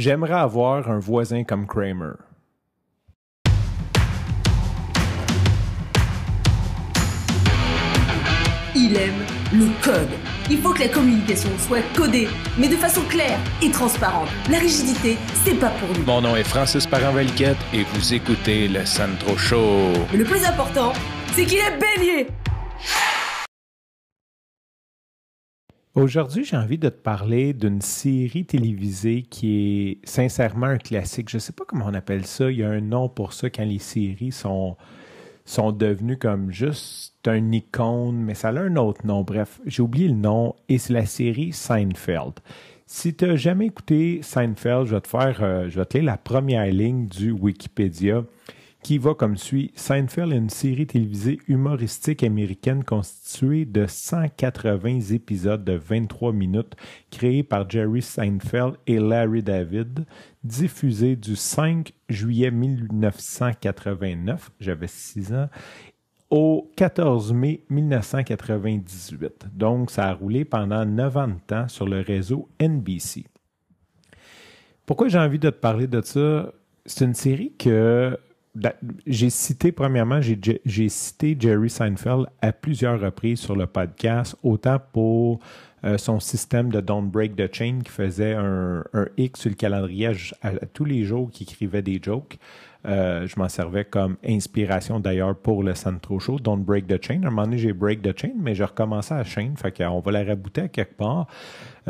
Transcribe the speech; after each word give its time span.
J'aimerais 0.00 0.32
avoir 0.32 0.90
un 0.90 0.98
voisin 0.98 1.44
comme 1.44 1.66
Kramer. 1.66 2.14
Il 8.74 8.96
aime 8.96 9.12
le 9.52 9.66
code. 9.82 10.08
Il 10.48 10.56
faut 10.62 10.72
que 10.72 10.78
la 10.78 10.88
communication 10.88 11.50
soit 11.58 11.82
codée, 11.94 12.28
mais 12.58 12.68
de 12.68 12.76
façon 12.76 13.02
claire 13.10 13.38
et 13.60 13.70
transparente. 13.70 14.30
La 14.50 14.58
rigidité, 14.58 15.18
c'est 15.44 15.60
pas 15.60 15.68
pour 15.68 15.94
nous. 15.94 16.06
Mon 16.06 16.22
nom 16.22 16.34
est 16.34 16.44
Francis 16.44 16.86
Parent-Velquette 16.86 17.58
et 17.74 17.82
vous 17.82 18.14
écoutez 18.14 18.68
le 18.68 18.86
Sandro 18.86 19.36
Show. 19.36 19.92
Mais 20.12 20.18
le 20.20 20.24
plus 20.24 20.42
important, 20.46 20.94
c'est 21.34 21.44
qu'il 21.44 21.58
est 21.58 21.78
bélier. 21.78 22.28
Aujourd'hui, 26.00 26.44
j'ai 26.46 26.56
envie 26.56 26.78
de 26.78 26.88
te 26.88 26.98
parler 26.98 27.52
d'une 27.52 27.82
série 27.82 28.46
télévisée 28.46 29.20
qui 29.20 29.98
est 30.00 30.08
sincèrement 30.08 30.64
un 30.64 30.78
classique. 30.78 31.28
Je 31.28 31.36
ne 31.36 31.40
sais 31.40 31.52
pas 31.52 31.64
comment 31.66 31.84
on 31.88 31.92
appelle 31.92 32.24
ça. 32.24 32.50
Il 32.50 32.56
y 32.56 32.62
a 32.62 32.70
un 32.70 32.80
nom 32.80 33.10
pour 33.10 33.34
ça 33.34 33.50
quand 33.50 33.66
les 33.66 33.78
séries 33.78 34.32
sont, 34.32 34.78
sont 35.44 35.72
devenues 35.72 36.16
comme 36.16 36.52
juste 36.52 37.28
un 37.28 37.52
icône, 37.52 38.16
mais 38.16 38.32
ça 38.32 38.48
a 38.48 38.60
un 38.60 38.76
autre 38.76 39.06
nom. 39.06 39.24
Bref, 39.24 39.60
j'ai 39.66 39.82
oublié 39.82 40.08
le 40.08 40.14
nom 40.14 40.54
et 40.70 40.78
c'est 40.78 40.94
la 40.94 41.04
série 41.04 41.52
Seinfeld. 41.52 42.40
Si 42.86 43.14
tu 43.14 43.26
n'as 43.26 43.36
jamais 43.36 43.66
écouté 43.66 44.20
Seinfeld, 44.22 44.86
je 44.86 44.94
vais 44.94 45.02
te 45.02 45.08
faire, 45.08 45.40
euh, 45.42 45.68
je 45.68 45.78
vais 45.78 45.84
te 45.84 45.98
lire 45.98 46.06
la 46.06 46.16
première 46.16 46.64
ligne 46.64 47.08
du 47.08 47.30
Wikipédia 47.30 48.24
qui 48.82 48.98
va 48.98 49.14
comme 49.14 49.36
suit? 49.36 49.72
Seinfeld 49.74 50.32
est 50.32 50.36
une 50.36 50.50
série 50.50 50.86
télévisée 50.86 51.38
humoristique 51.48 52.22
américaine 52.22 52.82
constituée 52.82 53.64
de 53.64 53.86
180 53.86 55.12
épisodes 55.12 55.64
de 55.64 55.74
23 55.74 56.32
minutes 56.32 56.74
créés 57.10 57.42
par 57.42 57.68
Jerry 57.68 58.02
Seinfeld 58.02 58.76
et 58.86 58.98
Larry 58.98 59.42
David, 59.42 60.06
diffusée 60.44 61.16
du 61.16 61.36
5 61.36 61.92
juillet 62.08 62.50
1989, 62.50 64.50
j'avais 64.60 64.88
6 64.88 65.34
ans, 65.34 65.48
au 66.30 66.70
14 66.76 67.32
mai 67.32 67.64
1998. 67.68 69.46
Donc, 69.52 69.90
ça 69.90 70.08
a 70.08 70.14
roulé 70.14 70.44
pendant 70.44 70.84
9 70.84 71.16
ans 71.16 71.68
sur 71.68 71.86
le 71.86 72.00
réseau 72.00 72.48
NBC. 72.60 73.24
Pourquoi 74.86 75.08
j'ai 75.08 75.18
envie 75.18 75.38
de 75.38 75.50
te 75.50 75.56
parler 75.56 75.86
de 75.86 76.00
ça? 76.00 76.52
C'est 76.86 77.04
une 77.04 77.14
série 77.14 77.52
que 77.58 78.18
j'ai 79.06 79.30
cité, 79.30 79.70
premièrement, 79.70 80.20
j'ai 80.20 80.88
cité 80.88 81.36
Jerry 81.38 81.70
Seinfeld 81.70 82.26
à 82.42 82.52
plusieurs 82.52 83.00
reprises 83.00 83.40
sur 83.40 83.54
le 83.54 83.66
podcast, 83.66 84.36
autant 84.42 84.78
pour 84.92 85.40
euh, 85.84 85.96
son 85.98 86.20
système 86.20 86.70
de 86.70 86.80
Don't 86.80 87.10
Break 87.10 87.36
the 87.36 87.52
Chain 87.52 87.78
qui 87.84 87.90
faisait 87.90 88.34
un, 88.34 88.84
X 89.16 89.40
sur 89.40 89.50
le 89.50 89.56
calendrier 89.56 90.10
à, 90.42 90.50
tous 90.72 90.84
les 90.84 91.04
jours 91.04 91.30
qui 91.30 91.44
écrivait 91.44 91.82
des 91.82 92.00
jokes. 92.02 92.38
Euh, 92.86 93.26
je 93.26 93.38
m'en 93.38 93.48
servais 93.48 93.84
comme 93.84 94.16
inspiration 94.26 95.00
d'ailleurs 95.00 95.36
pour 95.36 95.62
le 95.62 95.74
Santro 95.74 96.18
Show, 96.18 96.38
Don't 96.38 96.64
Break 96.64 96.86
the 96.86 97.02
Chain. 97.02 97.22
À 97.22 97.28
un 97.28 97.30
moment 97.30 97.44
donné, 97.44 97.58
j'ai 97.58 97.72
Break 97.72 98.02
the 98.02 98.18
Chain, 98.18 98.32
mais 98.38 98.54
j'ai 98.54 98.64
recommencé 98.64 99.14
à 99.14 99.18
la 99.18 99.24
chaîne, 99.24 99.56
fait 99.56 99.70
qu'on 99.70 100.00
va 100.00 100.12
la 100.12 100.24
rabouter 100.24 100.62
à 100.62 100.68
quelque 100.68 100.96
part. 100.96 101.26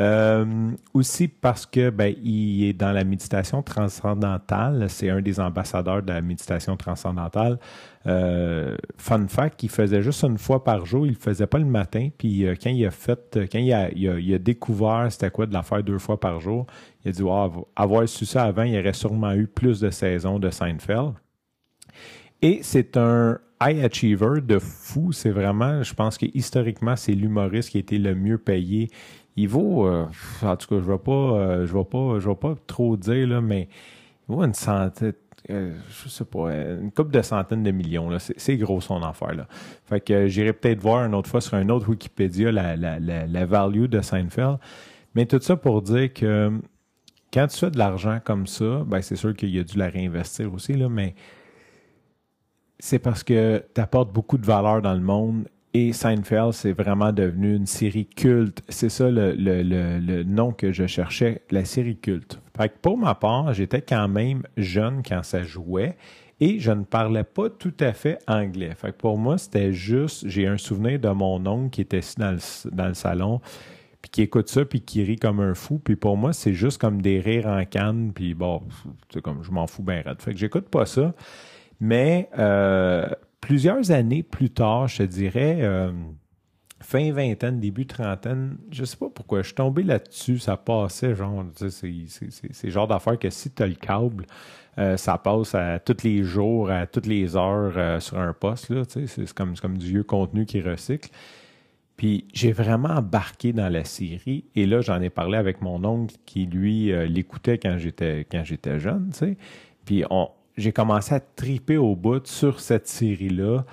Euh, 0.01 0.71
aussi 0.95 1.27
parce 1.27 1.67
que 1.67 1.91
ben, 1.91 2.15
il 2.23 2.63
est 2.63 2.73
dans 2.73 2.91
la 2.91 3.03
méditation 3.03 3.61
transcendantale. 3.61 4.89
C'est 4.89 5.11
un 5.11 5.21
des 5.21 5.39
ambassadeurs 5.39 6.01
de 6.01 6.11
la 6.11 6.21
méditation 6.21 6.75
transcendantale. 6.75 7.59
Euh, 8.07 8.75
fun 8.97 9.27
fact, 9.27 9.61
il 9.61 9.69
faisait 9.69 10.01
juste 10.01 10.23
une 10.23 10.39
fois 10.39 10.63
par 10.63 10.87
jour. 10.87 11.05
Il 11.05 11.13
le 11.13 11.19
faisait 11.19 11.45
pas 11.45 11.59
le 11.59 11.65
matin. 11.65 12.09
Puis 12.17 12.47
euh, 12.47 12.55
quand 12.59 12.71
il 12.71 12.83
a 12.83 12.89
fait, 12.89 13.37
quand 13.51 13.59
il 13.59 13.71
a, 13.73 13.91
il 13.91 14.33
a, 14.33 14.39
découvert 14.39 15.07
c'était 15.11 15.29
quoi 15.29 15.45
de 15.45 15.53
la 15.53 15.61
faire 15.61 15.83
deux 15.83 15.99
fois 15.99 16.19
par 16.19 16.39
jour, 16.39 16.65
il 17.05 17.09
a 17.09 17.11
dit 17.11 17.23
avoir 17.75 18.09
su 18.09 18.25
ça 18.25 18.45
avant, 18.45 18.63
il 18.63 18.79
aurait 18.79 18.93
sûrement 18.93 19.33
eu 19.33 19.45
plus 19.45 19.81
de 19.81 19.91
saisons 19.91 20.39
de 20.39 20.49
Seinfeld. 20.49 21.13
Et 22.41 22.61
c'est 22.63 22.97
un 22.97 23.37
high 23.61 23.83
achiever 23.85 24.41
de 24.41 24.57
fou. 24.57 25.11
C'est 25.11 25.29
vraiment, 25.29 25.83
je 25.83 25.93
pense 25.93 26.17
que 26.17 26.25
historiquement, 26.33 26.95
c'est 26.95 27.13
l'humoriste 27.13 27.69
qui 27.69 27.77
a 27.77 27.81
été 27.81 27.99
le 27.99 28.15
mieux 28.15 28.39
payé 28.39 28.89
il 29.35 29.47
vaut, 29.47 29.87
euh, 29.87 30.05
en 30.41 30.55
tout 30.57 30.67
cas, 30.67 30.81
je 30.81 30.87
ne 30.87 30.91
vais 30.91 30.97
pas, 30.97 31.11
euh, 31.11 31.65
je 31.65 31.73
vais 31.73 31.85
pas, 31.85 32.19
je 32.19 32.29
vais 32.29 32.35
pas 32.35 32.55
trop 32.67 32.97
dire, 32.97 33.27
là, 33.27 33.41
mais 33.41 33.69
il 34.27 34.35
vaut 34.35 34.43
une 34.43 34.53
centaine, 34.53 35.13
euh, 35.49 35.73
je 35.89 36.09
sais 36.09 36.25
pas, 36.25 36.51
une 36.51 36.91
couple 36.91 37.11
de 37.11 37.21
centaines 37.21 37.63
de 37.63 37.71
millions. 37.71 38.09
Là. 38.09 38.19
C'est, 38.19 38.57
gros 38.57 38.81
son 38.81 39.01
affaire. 39.03 39.33
Là. 39.33 39.47
Fait 39.85 40.01
que 40.01 40.27
j'irai 40.27 40.53
peut-être 40.53 40.79
voir 40.79 41.05
une 41.05 41.15
autre 41.15 41.29
fois 41.29 41.41
sur 41.41 41.55
un 41.55 41.69
autre 41.69 41.89
Wikipédia 41.89 42.51
la, 42.51 42.75
la, 42.75 42.99
la, 42.99 43.45
value 43.45 43.85
de 43.85 44.01
Seinfeld. 44.01 44.57
Mais 45.15 45.25
tout 45.25 45.39
ça 45.41 45.55
pour 45.55 45.81
dire 45.81 46.13
que 46.13 46.51
quand 47.33 47.47
tu 47.47 47.57
fais 47.57 47.71
de 47.71 47.77
l'argent 47.77 48.19
comme 48.23 48.47
ça, 48.47 48.83
ben 48.85 49.01
c'est 49.01 49.15
sûr 49.15 49.33
qu'il 49.35 49.57
a 49.57 49.63
dû 49.63 49.77
la 49.77 49.87
réinvestir 49.87 50.53
aussi, 50.53 50.73
là, 50.73 50.89
mais 50.89 51.15
c'est 52.79 52.99
parce 52.99 53.23
que 53.23 53.63
tu 53.73 53.81
apportes 53.81 54.11
beaucoup 54.11 54.37
de 54.37 54.45
valeur 54.45 54.81
dans 54.81 54.93
le 54.93 55.01
monde 55.01 55.47
et 55.73 55.93
Seinfeld, 55.93 56.51
c'est 56.51 56.73
vraiment 56.73 57.13
devenu 57.13 57.55
une 57.55 57.65
série 57.65 58.05
culte. 58.05 58.61
C'est 58.67 58.89
ça 58.89 59.09
le, 59.09 60.23
nom 60.23 60.51
que 60.51 60.73
je 60.73 60.85
cherchais, 60.85 61.41
la 61.49 61.63
série 61.63 61.97
culte. 61.97 62.39
Fait 62.57 62.69
que 62.69 62.75
pour 62.81 62.97
ma 62.97 63.15
part, 63.15 63.53
j'étais 63.53 63.81
quand 63.81 64.09
même 64.09 64.43
jeune 64.57 65.01
quand 65.07 65.23
ça 65.23 65.43
jouait 65.43 65.95
et 66.41 66.59
je 66.59 66.71
ne 66.71 66.83
parlais 66.83 67.23
pas 67.23 67.49
tout 67.49 67.73
à 67.79 67.93
fait 67.93 68.19
anglais. 68.27 68.73
Fait 68.75 68.91
que 68.91 68.97
pour 68.97 69.17
moi, 69.17 69.37
c'était 69.37 69.71
juste, 69.71 70.27
j'ai 70.27 70.45
un 70.47 70.57
souvenir 70.57 70.99
de 70.99 71.09
mon 71.09 71.45
oncle 71.45 71.69
qui 71.69 71.81
était 71.81 71.99
assis 71.99 72.15
dans 72.17 72.87
le, 72.87 72.93
salon 72.93 73.39
puis 74.01 74.09
qui 74.09 74.21
écoute 74.23 74.49
ça, 74.49 74.65
puis 74.65 74.81
qui 74.81 75.03
rit 75.03 75.17
comme 75.17 75.39
un 75.39 75.53
fou. 75.53 75.79
Puis 75.79 75.95
pour 75.95 76.17
moi, 76.17 76.33
c'est 76.33 76.53
juste 76.53 76.81
comme 76.81 77.01
des 77.03 77.19
rires 77.19 77.45
en 77.45 77.63
canne, 77.65 78.11
puis 78.13 78.33
bon, 78.33 78.63
c'est 79.13 79.21
comme, 79.21 79.43
je 79.43 79.51
m'en 79.51 79.67
fous 79.67 79.83
bien 79.83 80.01
raide. 80.03 80.19
Fait 80.21 80.33
que 80.33 80.39
j'écoute 80.39 80.67
pas 80.69 80.87
ça. 80.87 81.13
Mais 81.79 82.27
euh, 82.37 83.07
plusieurs 83.41 83.91
années 83.91 84.23
plus 84.23 84.51
tard, 84.51 84.87
je 84.87 84.99
te 84.99 85.03
dirais, 85.03 85.57
euh, 85.61 85.91
fin 86.79 87.11
vingtaine, 87.11 87.59
début 87.59 87.87
trentaine, 87.87 88.57
je 88.71 88.85
sais 88.85 88.95
pas 88.95 89.09
pourquoi, 89.13 89.41
je 89.41 89.47
suis 89.47 89.55
tombé 89.55 89.83
là-dessus, 89.83 90.37
ça 90.37 90.55
passait, 90.55 91.15
genre, 91.15 91.43
c'est 91.55 92.63
le 92.63 92.69
genre 92.69 92.87
d'affaire 92.87 93.19
que 93.19 93.29
si 93.29 93.51
tu 93.51 93.61
as 93.63 93.67
le 93.67 93.75
câble, 93.75 94.25
euh, 94.77 94.95
ça 94.95 95.17
passe 95.17 95.53
à 95.55 95.79
tous 95.79 96.03
les 96.03 96.23
jours, 96.23 96.69
à 96.69 96.87
toutes 96.87 97.07
les 97.07 97.35
heures 97.35 97.73
euh, 97.75 97.99
sur 97.99 98.19
un 98.19 98.33
poste, 98.33 98.71
c'est 98.87 99.33
comme, 99.33 99.77
du 99.77 99.87
vieux 99.87 100.03
contenu 100.03 100.45
qui 100.45 100.61
recycle. 100.61 101.09
Puis 101.97 102.25
j'ai 102.33 102.51
vraiment 102.51 102.89
embarqué 102.89 103.53
dans 103.53 103.69
la 103.69 103.83
série. 103.83 104.45
Et 104.55 104.65
là, 104.65 104.81
j'en 104.81 105.01
ai 105.01 105.11
parlé 105.11 105.37
avec 105.37 105.61
mon 105.61 105.83
oncle 105.83 106.15
qui, 106.25 106.47
lui, 106.47 106.91
l'écoutait 107.07 107.59
quand 107.59 107.77
j'étais 107.77 108.25
quand 108.31 108.43
j'étais 108.43 108.79
jeune, 108.79 109.09
tu 109.11 109.19
sais. 109.19 109.37
Puis 109.85 110.03
on, 110.09 110.29
j'ai 110.57 110.71
commencé 110.71 111.13
à 111.13 111.19
triper 111.19 111.77
au 111.77 111.95
bout 111.95 112.25
sur 112.27 112.59
cette 112.59 112.87
série-là. 112.87 113.65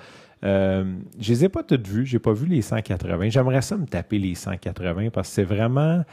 Euh, 0.43 0.85
je 1.19 1.33
les 1.33 1.45
ai 1.45 1.49
pas 1.49 1.63
toutes 1.63 1.87
vues, 1.87 2.05
j'ai 2.05 2.19
pas 2.19 2.33
vu 2.33 2.45
les 2.47 2.61
180. 2.61 3.29
J'aimerais 3.29 3.61
ça 3.61 3.77
me 3.77 3.85
taper 3.85 4.19
les 4.19 4.35
180 4.35 5.09
parce 5.09 5.27
que 5.29 5.35
c'est 5.35 5.43
vraiment, 5.43 6.03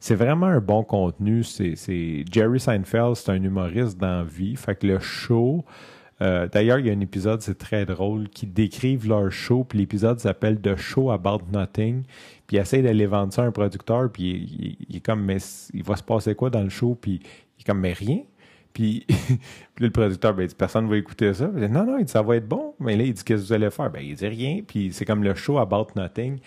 c'est 0.00 0.14
vraiment 0.14 0.46
un 0.46 0.60
bon 0.60 0.82
contenu. 0.82 1.44
C'est, 1.44 2.24
Jerry 2.30 2.60
Seinfeld, 2.60 3.16
c'est 3.16 3.30
un 3.30 3.42
humoriste 3.42 3.98
dans 3.98 4.24
vie. 4.24 4.56
Fait 4.56 4.74
que 4.74 4.86
le 4.86 4.98
show, 5.00 5.64
euh, 6.22 6.48
d'ailleurs, 6.48 6.78
il 6.78 6.86
y 6.86 6.90
a 6.90 6.92
un 6.92 7.00
épisode, 7.00 7.42
c'est 7.42 7.58
très 7.58 7.84
drôle, 7.84 8.28
qui 8.28 8.46
décrivent 8.46 9.08
leur 9.08 9.30
show, 9.30 9.64
puis 9.64 9.78
l'épisode 9.78 10.20
s'appelle 10.20 10.60
The 10.60 10.76
Show 10.76 11.10
About 11.10 11.42
Nothing. 11.52 12.04
Puis 12.46 12.56
il 12.56 12.60
essaie 12.60 12.82
d'aller 12.82 13.06
vendre 13.06 13.32
ça 13.32 13.42
à 13.42 13.46
un 13.46 13.50
producteur, 13.50 14.10
puis 14.10 14.76
il, 14.88 14.96
est 14.96 15.00
comme, 15.00 15.22
mais 15.22 15.38
il 15.72 15.82
va 15.82 15.96
se 15.96 16.02
passer 16.02 16.34
quoi 16.34 16.50
dans 16.50 16.62
le 16.62 16.70
show? 16.70 16.96
Puis 16.98 17.20
il 17.58 17.60
est 17.60 17.64
comme, 17.64 17.80
mais 17.80 17.92
rien. 17.92 18.20
Puis, 18.74 19.06
le 19.78 19.88
producteur, 19.88 20.34
ben, 20.34 20.42
il 20.42 20.48
dit, 20.48 20.54
personne 20.54 20.84
ne 20.84 20.90
va 20.90 20.96
écouter 20.98 21.32
ça. 21.32 21.46
dit, 21.46 21.68
non, 21.68 21.86
non, 21.86 21.96
il 21.98 22.04
dit, 22.04 22.12
ça 22.12 22.20
va 22.20 22.36
être 22.36 22.48
bon. 22.48 22.74
Mais 22.80 22.96
là, 22.96 23.04
il 23.04 23.14
dit, 23.14 23.24
qu'est-ce 23.24 23.42
que 23.42 23.46
vous 23.46 23.52
allez 23.52 23.70
faire? 23.70 23.88
Ben, 23.88 24.02
il 24.04 24.16
dit 24.16 24.26
rien. 24.26 24.60
Puis, 24.66 24.92
c'est 24.92 25.04
comme 25.06 25.22
le 25.22 25.34
show 25.34 25.58
About 25.58 25.88
Nothing. 25.96 26.40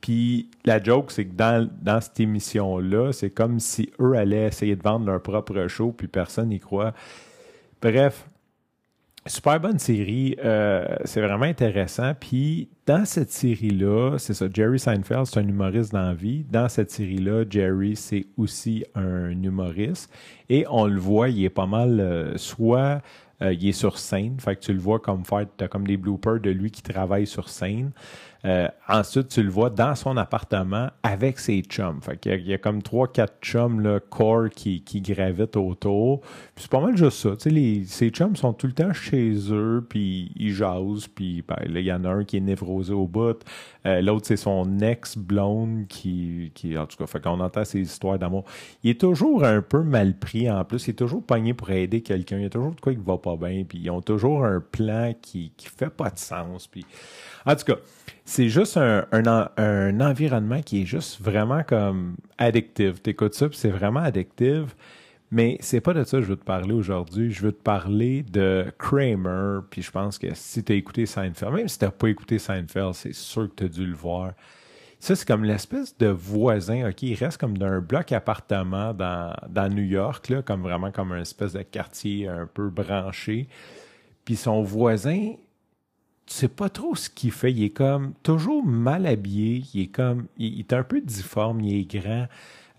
Puis, 0.00 0.48
la 0.64 0.82
joke, 0.82 1.10
c'est 1.10 1.26
que 1.26 1.34
dans, 1.34 1.68
dans 1.82 2.00
cette 2.00 2.20
émission-là, 2.20 3.12
c'est 3.12 3.30
comme 3.30 3.58
si 3.58 3.90
eux 4.00 4.14
allaient 4.14 4.46
essayer 4.46 4.76
de 4.76 4.82
vendre 4.82 5.06
leur 5.06 5.20
propre 5.20 5.66
show, 5.66 5.92
puis 5.92 6.06
personne 6.06 6.50
n'y 6.50 6.60
croit. 6.60 6.94
Bref, 7.82 8.28
Super 9.26 9.58
bonne 9.58 9.78
série, 9.78 10.36
euh, 10.44 10.84
c'est 11.06 11.22
vraiment 11.22 11.46
intéressant. 11.46 12.12
Puis 12.12 12.68
dans 12.84 13.06
cette 13.06 13.30
série-là, 13.30 14.18
c'est 14.18 14.34
ça, 14.34 14.48
Jerry 14.52 14.78
Seinfeld, 14.78 15.24
c'est 15.24 15.40
un 15.40 15.48
humoriste 15.48 15.92
dans 15.92 16.08
la 16.08 16.12
vie. 16.14 16.44
Dans 16.50 16.68
cette 16.68 16.90
série-là, 16.90 17.44
Jerry, 17.48 17.96
c'est 17.96 18.26
aussi 18.36 18.84
un 18.94 19.30
humoriste. 19.30 20.12
Et 20.50 20.66
on 20.68 20.86
le 20.86 21.00
voit, 21.00 21.30
il 21.30 21.42
est 21.42 21.48
pas 21.48 21.64
mal, 21.64 22.00
euh, 22.00 22.36
soit 22.36 23.00
euh, 23.40 23.54
il 23.54 23.66
est 23.66 23.72
sur 23.72 23.98
scène, 23.98 24.38
fait 24.40 24.56
que 24.56 24.60
tu 24.60 24.74
le 24.74 24.78
vois 24.80 25.00
comme 25.00 25.24
faire, 25.24 25.46
as 25.58 25.68
comme 25.68 25.86
des 25.86 25.96
bloopers 25.96 26.40
de 26.40 26.50
lui 26.50 26.70
qui 26.70 26.82
travaille 26.82 27.26
sur 27.26 27.48
scène. 27.48 27.92
Euh, 28.44 28.68
ensuite, 28.88 29.28
tu 29.28 29.42
le 29.42 29.48
vois 29.48 29.70
dans 29.70 29.94
son 29.94 30.16
appartement 30.16 30.90
avec 31.02 31.38
ses 31.38 31.62
chums. 31.62 32.00
Fait 32.02 32.18
qu'il 32.18 32.32
y, 32.32 32.36
il 32.36 32.48
y 32.48 32.54
a 32.54 32.58
comme 32.58 32.82
trois, 32.82 33.08
quatre 33.10 33.38
chums, 33.40 33.80
là, 33.80 34.00
core 34.00 34.50
qui, 34.50 34.82
qui 34.82 35.00
gravitent 35.00 35.56
autour. 35.56 36.20
C'est 36.56 36.70
pas 36.70 36.80
mal 36.80 36.96
juste 36.96 37.18
ça. 37.18 37.30
Tu 37.30 37.44
sais, 37.44 37.50
les, 37.50 37.84
ces 37.86 38.10
chums 38.10 38.36
sont 38.36 38.52
tout 38.52 38.66
le 38.66 38.74
temps 38.74 38.92
chez 38.92 39.34
eux, 39.50 39.84
puis 39.88 40.30
ils 40.36 40.52
jasent, 40.52 41.08
puis 41.08 41.42
ben, 41.46 41.56
là, 41.66 41.80
il 41.80 41.86
y 41.86 41.92
en 41.92 42.04
a 42.04 42.10
un 42.10 42.24
qui 42.24 42.36
est 42.36 42.40
névrosé 42.40 42.92
au 42.92 43.06
bout. 43.06 43.42
Euh, 43.86 44.02
l'autre, 44.02 44.26
c'est 44.26 44.36
son 44.36 44.78
ex-blonde 44.78 45.86
qui, 45.88 46.52
qui, 46.54 46.76
en 46.76 46.86
tout 46.86 46.96
cas, 46.96 47.06
fait 47.06 47.20
qu'on 47.20 47.40
entend 47.40 47.64
ses 47.64 47.80
histoires 47.80 48.18
d'amour. 48.18 48.44
Il 48.82 48.90
est 48.90 49.00
toujours 49.00 49.44
un 49.44 49.62
peu 49.62 49.82
mal 49.82 50.18
pris 50.18 50.50
en 50.50 50.64
plus. 50.64 50.86
Il 50.86 50.90
est 50.90 50.94
toujours 50.94 51.22
pogné 51.22 51.54
pour 51.54 51.70
aider 51.70 52.02
quelqu'un. 52.02 52.36
Il 52.38 52.42
y 52.42 52.46
a 52.46 52.50
toujours 52.50 52.74
de 52.74 52.80
quoi 52.80 52.94
qui 52.94 53.00
va 53.04 53.18
pas 53.18 53.36
bien. 53.36 53.64
Puis 53.64 53.78
ils 53.78 53.90
ont 53.90 54.00
toujours 54.00 54.44
un 54.44 54.60
plan 54.60 55.12
qui, 55.20 55.52
qui 55.56 55.68
fait 55.68 55.90
pas 55.90 56.10
de 56.10 56.18
sens. 56.18 56.66
Puis, 56.66 56.84
en 57.44 57.54
tout 57.56 57.64
cas, 57.64 57.76
c'est 58.24 58.48
juste 58.48 58.76
un, 58.76 59.06
un, 59.12 60.00
environnement 60.00 60.62
qui 60.62 60.82
est 60.82 60.86
juste 60.86 61.20
vraiment 61.20 61.62
comme 61.62 62.16
addictif. 62.38 63.02
T'écoutes 63.02 63.34
ça, 63.34 63.48
c'est 63.52 63.70
vraiment 63.70 64.00
addictif. 64.00 64.74
Mais 65.30 65.56
c'est 65.60 65.80
pas 65.80 65.94
de 65.94 66.04
ça 66.04 66.18
que 66.18 66.22
je 66.22 66.28
veux 66.28 66.36
te 66.36 66.44
parler 66.44 66.72
aujourd'hui. 66.72 67.32
Je 67.32 67.42
veux 67.42 67.52
te 67.52 67.62
parler 67.62 68.22
de 68.22 68.72
Kramer. 68.78 69.60
Puis 69.68 69.82
je 69.82 69.90
pense 69.90 70.16
que 70.16 70.28
si 70.32 70.62
tu 70.62 70.72
as 70.72 70.76
écouté 70.76 71.06
Seinfeld, 71.06 71.52
même 71.52 71.68
si 71.68 71.78
tu 71.78 71.86
pas 71.88 72.08
écouté 72.08 72.38
Seinfeld, 72.38 72.94
c'est 72.94 73.12
sûr 73.12 73.48
que 73.48 73.64
tu 73.64 73.68
dû 73.68 73.86
le 73.86 73.96
voir. 73.96 74.32
Ça, 75.00 75.14
c'est 75.16 75.26
comme 75.26 75.44
l'espèce 75.44 75.98
de 75.98 76.06
voisin, 76.06 76.88
OK, 76.88 77.02
il 77.02 77.14
reste 77.14 77.38
comme 77.38 77.58
d'un 77.58 77.80
bloc 77.80 78.12
appartement 78.12 78.94
dans, 78.94 79.34
dans 79.50 79.68
New 79.68 79.82
York, 79.82 80.30
là, 80.30 80.40
comme 80.40 80.62
vraiment 80.62 80.90
comme 80.92 81.12
un 81.12 81.20
espèce 81.20 81.52
de 81.52 81.62
quartier 81.62 82.26
un 82.26 82.46
peu 82.46 82.70
branché. 82.70 83.48
Puis 84.24 84.36
son 84.36 84.62
voisin, 84.62 85.34
tu 86.26 86.34
sais 86.34 86.48
pas 86.48 86.68
trop 86.68 86.94
ce 86.94 87.10
qu'il 87.10 87.32
fait. 87.32 87.52
Il 87.52 87.64
est 87.64 87.70
comme 87.70 88.14
toujours 88.22 88.64
mal 88.64 89.06
habillé. 89.06 89.62
Il 89.74 89.82
est 89.82 89.86
comme. 89.88 90.26
Il, 90.38 90.60
est 90.60 90.72
un 90.72 90.82
peu 90.82 91.00
difforme, 91.00 91.60
il 91.60 91.80
est 91.80 92.00
grand. 92.00 92.26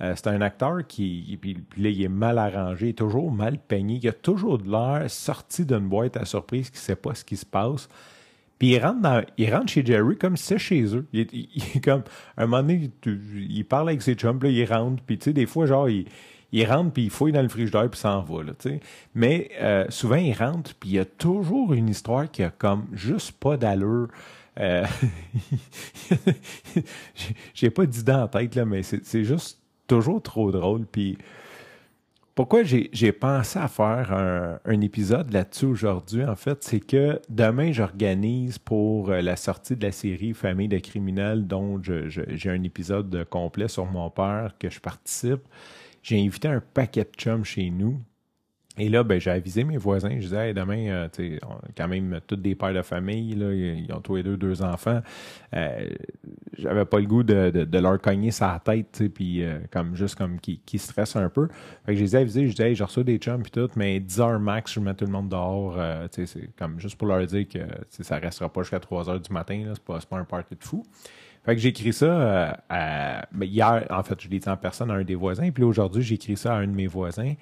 Euh, 0.02 0.14
c'est 0.16 0.28
un 0.28 0.42
acteur 0.42 0.86
qui. 0.88 1.38
Puis, 1.40 1.58
là, 1.78 1.90
il 1.90 2.04
est 2.04 2.10
mal 2.10 2.38
arrangé, 2.38 2.90
il 2.90 2.96
toujours 2.96 3.32
mal 3.32 3.58
peigné. 3.60 4.00
Il 4.02 4.08
a 4.10 4.14
toujours 4.14 4.58
de 4.58 4.70
l'air 4.70 5.10
sorti 5.10 5.66
d'une 5.66 5.88
boîte 5.88 6.18
à 6.18 6.26
surprise 6.26 6.70
qui 6.70 6.80
sait 6.80 6.96
pas 6.96 7.16
ce 7.16 7.24
qui 7.24 7.38
se 7.38 7.46
passe. 7.46 7.88
Puis 8.58 8.70
il 8.70 8.80
rentre, 8.80 9.02
dans, 9.02 9.22
il 9.38 9.54
rentre 9.54 9.72
chez 9.72 9.86
Jerry 9.86 10.18
comme 10.18 10.38
si 10.38 10.46
c'était 10.46 10.60
chez 10.60 10.96
eux. 10.96 11.06
Il 11.12 11.22
est, 11.22 11.84
comme, 11.84 12.04
un 12.38 12.48
moment 12.48 12.64
donné, 12.64 12.90
il, 13.06 13.66
parle 13.66 13.90
avec 13.90 14.02
ses 14.02 14.16
chums, 14.16 14.40
là, 14.42 14.50
il 14.50 14.66
rentre, 14.66 15.04
puis 15.04 15.18
tu 15.18 15.26
sais, 15.26 15.34
des 15.34 15.46
fois, 15.46 15.66
genre, 15.66 15.90
il, 15.90 16.06
il 16.56 16.66
rentre 16.66 16.94
puis 16.94 17.04
il 17.04 17.10
fouille 17.10 17.34
dans 17.34 17.42
le 17.42 17.50
frigidaire 17.50 17.90
puis 17.90 18.00
s'en 18.00 18.22
va. 18.22 18.44
Là, 18.44 18.54
Mais 19.14 19.50
euh, 19.60 19.86
souvent, 19.90 20.16
il 20.16 20.34
rentre 20.34 20.74
puis 20.76 20.92
il 20.92 20.96
y 20.96 21.00
a 21.00 21.06
toujours 21.06 21.74
une 21.74 21.90
histoire 21.90 22.32
qui 22.32 22.44
a 22.44 22.50
comme 22.50 22.86
juste 22.94 23.34
pas 23.34 23.58
d'allure. 23.58 24.08
Euh, 24.58 24.86
J'ai 27.54 27.70
pas 27.70 27.86
d'idée 27.86 28.14
en 28.14 28.30
tête, 28.30 28.56
là, 28.56 28.64
mais 28.64 28.84
c'est 28.84 29.26
juste 29.26 29.60
toujours 29.86 30.22
trop 30.22 30.50
drôle. 30.54 30.86
Puis 30.86 31.18
pourquoi 32.36 32.64
j'ai 32.64 33.12
pensé 33.12 33.60
à 33.60 33.68
faire 33.68 34.14
un, 34.14 34.60
un 34.64 34.82
épisode 34.82 35.34
là-dessus 35.34 35.66
aujourd'hui, 35.66 36.24
en 36.24 36.38
fait, 36.38 36.64
c'est 36.64 36.80
que 36.80 37.20
demain, 37.28 37.74
j'organise 37.74 38.60
pour 38.60 39.10
euh, 39.10 39.20
la 39.20 39.36
sortie 39.36 39.76
de 39.76 39.86
la 39.86 39.92
série 39.92 40.34
Famille 40.34 40.70
de 40.70 40.80
criminels, 40.80 41.48
dont 41.48 41.82
j'ai 41.84 42.50
un 42.50 42.64
épisode 42.64 43.26
complet 43.30 43.68
sur 43.68 43.86
mon 43.86 44.10
père 44.10 44.54
que 44.58 44.70
je 44.70 44.80
participe 44.80 45.42
j'ai 46.06 46.24
invité 46.24 46.48
un 46.48 46.62
paquet 46.62 47.04
de 47.04 47.10
chums 47.18 47.44
chez 47.44 47.72
nous. 47.72 48.00
Et 48.78 48.90
là, 48.90 49.04
ben, 49.04 49.20
j'ai 49.20 49.32
avisé 49.32 49.64
mes 49.64 49.78
voisins. 49.78 50.12
Je 50.12 50.26
disais, 50.26 50.54
demain, 50.54 50.88
euh, 50.90 51.38
quand 51.76 51.88
même 51.88 52.20
toutes 52.28 52.42
des 52.42 52.56
pères 52.56 52.74
de 52.74 52.82
famille, 52.82 53.34
là, 53.34 53.52
ils 53.54 53.92
ont 53.92 54.02
tous 54.02 54.18
les 54.18 54.24
deux 54.24 54.38
deux 54.38 54.62
enfants. 54.62 55.02
Euh, 55.56 55.90
J'avais 56.60 56.86
pas 56.86 57.00
le 57.00 57.06
goût 57.08 57.24
de, 57.24 57.80
leur 57.80 58.00
cogner 58.02 58.32
sa 58.32 58.62
tête, 58.64 59.02
puis 59.16 59.44
euh, 59.44 59.60
comme 59.72 59.96
juste 59.96 60.16
comme 60.16 60.40
qui, 60.40 60.60
qui 60.60 60.78
stresse 60.78 61.16
un 61.16 61.30
peu. 61.30 61.48
Fait 61.86 61.94
que 61.94 61.98
je 61.98 62.04
les 62.04 62.16
ai 62.16 62.20
avisés, 62.20 62.48
je 62.48 62.52
disais, 62.52 62.70
hey, 62.70 62.76
je 62.76 62.84
reçois 62.84 63.04
des 63.04 63.18
chums 63.18 63.42
puis 63.42 63.52
tout, 63.52 63.70
mais 63.76 64.00
10 64.00 64.20
heures 64.20 64.40
max, 64.40 64.74
je 64.74 64.82
mets 64.82 64.94
tout 64.94 65.06
le 65.06 65.12
monde 65.12 65.30
dehors. 65.30 65.76
Euh, 65.80 66.08
c'est 66.12 66.56
comme 66.56 66.80
juste 66.80 66.98
pour 66.98 67.08
leur 67.08 67.26
dire 67.26 67.48
que 67.48 67.60
ça 67.90 68.18
restera 68.18 68.52
pas 68.52 68.62
jusqu'à 68.62 68.80
3 68.82 69.10
heures 69.10 69.22
du 69.22 69.34
matin. 69.34 69.72
C'est 69.74 69.84
pas, 69.84 70.00
pas 70.08 70.18
un 70.18 70.26
party 70.26 70.54
de 70.56 70.64
fou. 70.64 70.84
Fait 71.46 71.56
que 71.56 71.62
j'ai 71.62 71.70
écrit 71.70 71.94
ça 71.94 72.06
euh, 72.06 72.52
à, 72.70 73.28
ben, 73.32 73.46
hier, 73.46 73.86
en 73.92 74.02
fait, 74.02 74.20
je 74.20 74.28
l'ai 74.28 74.40
dit 74.40 74.50
en 74.50 74.58
personne 74.58 74.90
à 74.90 74.96
un 74.96 75.04
des 75.04 75.14
voisins, 75.14 75.52
puis 75.52 75.64
aujourd'hui, 75.64 76.02
j'ai 76.02 76.16
écrit 76.16 76.36
ça 76.36 76.56
à 76.56 76.58
un 76.58 76.68
de 76.68 76.74
mes 76.74 76.88
voisins. 76.88 77.36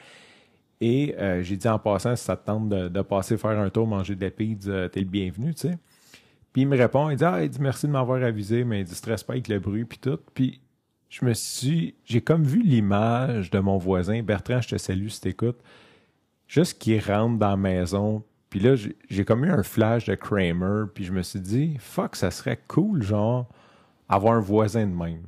Et 0.81 1.15
euh, 1.17 1.41
j'ai 1.41 1.55
dit 1.55 1.67
en 1.69 1.79
passant, 1.79 2.13
si 2.17 2.25
ça 2.25 2.35
te 2.35 2.45
tente 2.45 2.67
de, 2.67 3.01
passer 3.01 3.37
faire 3.37 3.57
un 3.57 3.69
tour, 3.69 3.87
manger 3.87 4.15
de 4.15 4.25
la 4.25 4.31
pizza, 4.31 4.89
t'es 4.89 4.99
le 4.99 5.05
bienvenu, 5.05 5.53
tu 5.53 5.69
sais. 5.69 5.77
Puis 6.51 6.63
il 6.63 6.67
me 6.67 6.77
répond, 6.77 7.09
il 7.09 7.15
dit, 7.15 7.23
ah, 7.23 7.41
il 7.41 7.49
dit 7.49 7.61
merci 7.61 7.87
de 7.87 7.91
m'avoir 7.91 8.21
avisé, 8.21 8.65
mais 8.65 8.81
il 8.81 8.83
dit 8.83 8.93
stresse 8.93 9.23
pas 9.23 9.33
avec 9.33 9.47
le 9.47 9.59
bruit, 9.59 9.85
puis 9.85 9.97
tout. 9.97 10.19
Puis 10.33 10.59
je 11.09 11.23
me 11.23 11.33
suis, 11.33 11.95
j'ai 12.03 12.19
comme 12.19 12.43
vu 12.43 12.61
l'image 12.61 13.51
de 13.51 13.59
mon 13.59 13.77
voisin, 13.77 14.21
Bertrand, 14.21 14.59
je 14.59 14.69
te 14.69 14.77
salue 14.77 15.07
si 15.07 15.21
t'écoutes, 15.21 15.61
juste 16.47 16.77
qu'il 16.79 16.99
rentre 16.99 17.39
dans 17.39 17.51
la 17.51 17.57
maison, 17.57 18.23
puis 18.49 18.59
là, 18.59 18.75
j'ai 19.09 19.23
comme 19.23 19.45
eu 19.45 19.49
un 19.49 19.63
flash 19.63 20.05
de 20.05 20.15
Kramer, 20.15 20.87
puis 20.93 21.05
je 21.05 21.13
me 21.13 21.21
suis 21.21 21.39
dit, 21.39 21.77
fuck, 21.79 22.17
ça 22.17 22.29
serait 22.29 22.59
cool, 22.67 23.01
genre, 23.01 23.47
avoir 24.13 24.35
un 24.35 24.39
voisin 24.39 24.85
de 24.85 24.93
même. 24.93 25.23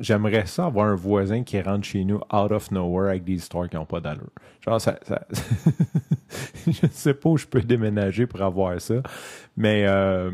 J'aimerais 0.00 0.46
ça 0.46 0.66
avoir 0.66 0.86
un 0.86 0.94
voisin 0.94 1.42
qui 1.42 1.60
rentre 1.60 1.84
chez 1.84 2.04
nous 2.04 2.20
out 2.32 2.50
of 2.50 2.70
nowhere 2.70 3.10
avec 3.10 3.24
des 3.24 3.34
histoires 3.34 3.68
qui 3.68 3.76
n'ont 3.76 3.86
pas 3.86 4.00
d'allure. 4.00 4.30
Genre, 4.64 4.80
ça, 4.80 4.98
je 6.66 6.86
ne 6.86 6.90
sais 6.90 7.14
pas 7.14 7.30
où 7.30 7.38
je 7.38 7.46
peux 7.46 7.62
déménager 7.62 8.26
pour 8.26 8.42
avoir 8.42 8.80
ça. 8.80 8.96
Mais 9.56 9.86
euh, 9.86 10.30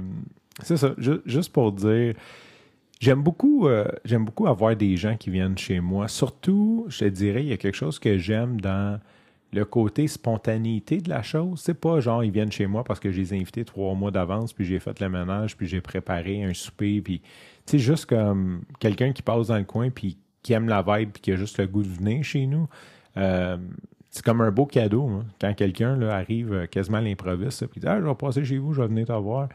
c'est 0.62 0.76
ça. 0.76 0.94
Juste 1.26 1.52
pour 1.52 1.70
dire, 1.72 2.14
j'aime 2.98 3.22
beaucoup, 3.22 3.68
euh, 3.68 3.86
j'aime 4.04 4.24
beaucoup 4.24 4.46
avoir 4.46 4.74
des 4.74 4.96
gens 4.96 5.16
qui 5.16 5.30
viennent 5.30 5.58
chez 5.58 5.80
moi. 5.80 6.08
Surtout, 6.08 6.86
je 6.88 7.00
te 7.00 7.04
dirais, 7.04 7.42
il 7.42 7.48
y 7.48 7.52
a 7.52 7.56
quelque 7.58 7.76
chose 7.76 7.98
que 7.98 8.18
j'aime 8.18 8.60
dans 8.60 8.98
le 9.56 9.64
côté 9.64 10.06
spontanéité 10.06 11.00
de 11.00 11.08
la 11.08 11.22
chose. 11.22 11.60
C'est 11.60 11.74
pas 11.74 12.00
genre 12.00 12.22
ils 12.22 12.30
viennent 12.30 12.52
chez 12.52 12.66
moi 12.66 12.84
parce 12.84 13.00
que 13.00 13.10
je 13.10 13.20
les 13.20 13.34
ai 13.34 13.40
invités 13.40 13.64
trois 13.64 13.94
mois 13.94 14.10
d'avance, 14.10 14.52
puis 14.52 14.64
j'ai 14.64 14.78
fait 14.78 15.00
le 15.00 15.08
ménage, 15.08 15.56
puis 15.56 15.66
j'ai 15.66 15.80
préparé 15.80 16.44
un 16.44 16.54
souper, 16.54 17.00
puis 17.00 17.22
sais, 17.66 17.78
juste 17.78 18.06
comme 18.06 18.62
quelqu'un 18.78 19.12
qui 19.12 19.22
passe 19.22 19.48
dans 19.48 19.58
le 19.58 19.64
coin 19.64 19.90
puis 19.90 20.16
qui 20.42 20.52
aime 20.52 20.68
la 20.68 20.82
vibe 20.82 21.10
puis 21.10 21.22
qui 21.22 21.32
a 21.32 21.36
juste 21.36 21.58
le 21.58 21.66
goût 21.66 21.82
de 21.82 21.88
venir 21.88 22.22
chez 22.22 22.46
nous. 22.46 22.68
Euh, 23.16 23.56
c'est 24.10 24.24
comme 24.24 24.40
un 24.40 24.50
beau 24.50 24.66
cadeau 24.66 25.08
hein. 25.08 25.24
quand 25.40 25.52
quelqu'un 25.54 26.00
arrive 26.02 26.52
euh, 26.52 26.66
quasiment 26.66 26.98
à 26.98 27.02
l'improviste 27.02 27.66
puis 27.66 27.80
dit 27.80 27.86
Ah, 27.86 28.00
je 28.00 28.06
vais 28.06 28.14
passer 28.14 28.44
chez 28.44 28.58
vous, 28.58 28.72
je 28.72 28.80
vais 28.80 28.88
venir 28.88 29.06
te 29.06 29.12
voir. 29.12 29.48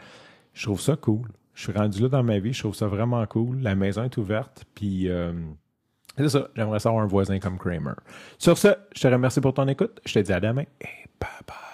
Je 0.54 0.64
trouve 0.64 0.82
ça 0.82 0.96
cool. 0.96 1.30
Je 1.54 1.64
suis 1.64 1.74
rendu 1.74 2.02
là 2.02 2.10
dans 2.10 2.24
ma 2.24 2.40
vie, 2.40 2.54
je 2.54 2.60
trouve 2.60 2.76
ça 2.76 2.88
vraiment 2.88 3.26
cool. 3.28 3.60
La 3.62 3.76
maison 3.76 4.04
est 4.04 4.18
ouverte, 4.18 4.66
puis 4.74 5.10
euh, 5.10 5.34
c'est 6.18 6.30
ça. 6.30 6.48
J'aimerais 6.56 6.80
savoir 6.80 7.04
un 7.04 7.08
voisin 7.08 7.40
comme 7.40 7.58
Kramer. 7.58 7.94
Sur 8.38 8.58
ce, 8.58 8.70
je 8.94 9.02
te 9.02 9.08
remercie 9.08 9.42
pour 9.42 9.54
ton 9.54 9.68
écoute. 9.68 10.00
Je 10.06 10.14
te 10.14 10.20
dis 10.20 10.34
à 10.34 10.40
demain 10.40 10.64
et 10.82 11.08
bye 11.20 11.30
bye. 11.48 11.71